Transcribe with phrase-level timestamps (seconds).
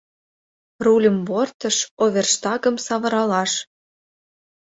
[0.83, 3.51] —Рульым бортыш, оверштагым савыралаш!